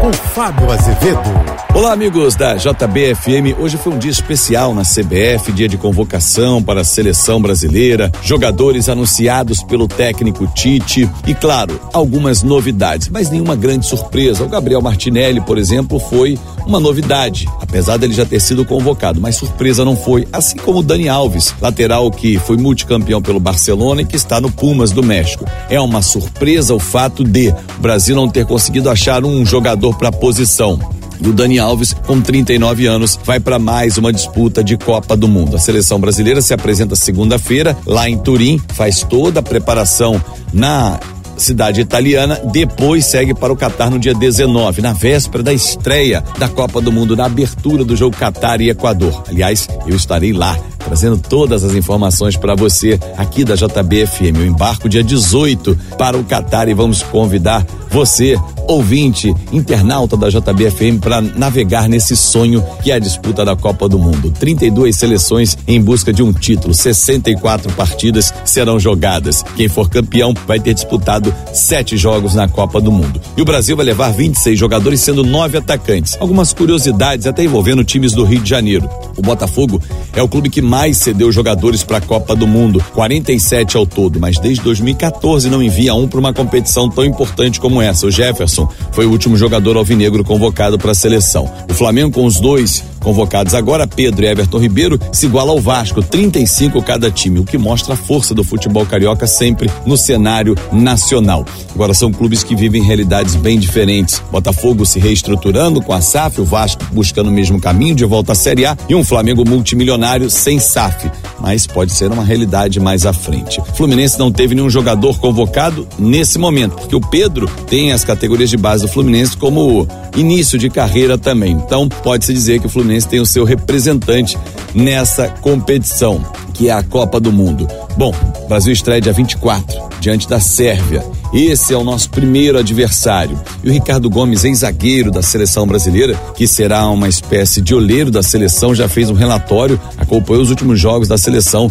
[0.00, 1.60] com Fábio Azevedo.
[1.74, 3.56] Olá, amigos da JBFM.
[3.58, 8.88] Hoje foi um dia especial na CBF, dia de convocação para a seleção brasileira, jogadores
[8.88, 14.42] anunciados pelo técnico Tite e, claro, algumas novidades, mas nenhuma grande surpresa.
[14.42, 19.36] O Gabriel Martinelli, por exemplo, foi uma novidade, apesar dele já ter sido convocado, mas
[19.36, 24.06] surpresa não foi, assim como o Dani Alves, lateral que foi multicampeão pelo Barcelona e
[24.06, 25.44] que está no Pumas do México.
[25.68, 30.08] É uma surpresa o fato de o Brasil não ter conseguido achar um jogador para
[30.08, 30.78] a posição.
[31.20, 35.28] E o Dani Alves, com 39 anos, vai para mais uma disputa de Copa do
[35.28, 35.56] Mundo.
[35.56, 40.22] A seleção brasileira se apresenta segunda-feira lá em Turim, faz toda a preparação
[40.52, 40.98] na
[41.36, 46.48] cidade italiana, depois segue para o Catar no dia 19, na véspera da estreia da
[46.48, 49.24] Copa do Mundo, na abertura do jogo Catar e Equador.
[49.28, 54.36] Aliás, eu estarei lá trazendo todas as informações para você aqui da JBFM.
[54.36, 58.36] Eu embarco dia 18 para o Catar e vamos convidar você,
[58.68, 63.98] ouvinte, internauta da JBFM, para navegar nesse sonho que é a disputa da Copa do
[63.98, 64.30] Mundo.
[64.30, 69.42] 32 seleções em busca de um título, 64 partidas serão jogadas.
[69.56, 73.20] Quem for campeão vai ter disputado sete jogos na Copa do Mundo.
[73.36, 76.16] E o Brasil vai levar 26 jogadores, sendo nove atacantes.
[76.20, 78.88] Algumas curiosidades, até envolvendo times do Rio de Janeiro.
[79.20, 79.82] O Botafogo
[80.14, 84.18] é o clube que mais cedeu jogadores para a Copa do Mundo, 47 ao todo,
[84.18, 88.06] mas desde 2014 não envia um para uma competição tão importante como essa.
[88.06, 91.52] O Jefferson foi o último jogador alvinegro convocado para a seleção.
[91.68, 96.02] O Flamengo com os dois convocados agora, Pedro e Everton Ribeiro, se iguala ao Vasco,
[96.02, 101.44] 35 cada time, o que mostra a força do futebol carioca sempre no cenário nacional.
[101.74, 104.22] Agora são clubes que vivem realidades bem diferentes.
[104.30, 108.34] Botafogo se reestruturando com a SAF, o Vasco buscando o mesmo caminho de volta à
[108.34, 113.12] Série A e um Flamengo multimilionário sem SAF mas pode ser uma realidade mais à
[113.12, 113.60] frente.
[113.74, 118.56] Fluminense não teve nenhum jogador convocado nesse momento, porque o Pedro tem as categorias de
[118.56, 121.52] base do Fluminense como início de carreira também.
[121.52, 124.36] Então, pode-se dizer que o Fluminense tem o seu representante
[124.74, 127.66] nessa competição, que é a Copa do Mundo.
[127.96, 128.14] Bom,
[128.48, 131.04] Brasil estreia dia 24, diante da Sérvia.
[131.32, 133.38] Esse é o nosso primeiro adversário.
[133.62, 138.22] E o Ricardo Gomes, ex-zagueiro da seleção brasileira, que será uma espécie de olheiro da
[138.22, 141.29] seleção, já fez um relatório, acompanhou os últimos jogos da seleção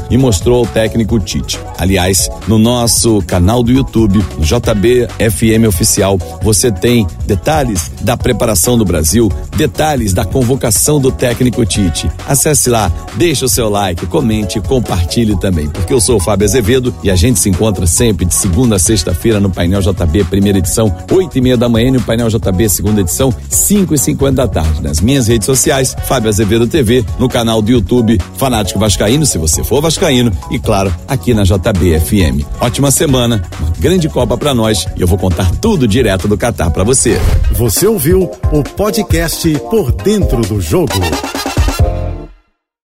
[0.10, 1.60] e mostrou ao técnico Tite.
[1.78, 8.78] Aliás, no nosso canal do YouTube, no JB FM Oficial, você tem detalhes da preparação
[8.78, 12.10] do Brasil, detalhes da convocação do técnico Tite.
[12.28, 16.94] Acesse lá, deixe o seu like, comente, compartilhe também, porque eu sou o Fábio Azevedo
[17.04, 20.60] e a gente se encontra sempre de segunda a sexta-feira no no Painel JB, primeira
[20.60, 24.36] edição, oito e meia da manhã, e no Painel JB, segunda edição, cinco e cinquenta
[24.36, 24.82] da tarde.
[24.82, 29.49] Nas minhas redes sociais, Fábio Azevedo TV, no canal do YouTube Fanático Vascaíno, se você
[29.64, 32.46] for Vascaíno, e claro, aqui na JB FM.
[32.60, 36.70] Ótima semana, uma grande Copa para nós e eu vou contar tudo direto do Catar
[36.72, 37.20] para você.
[37.52, 40.94] Você ouviu o podcast Por Dentro do Jogo.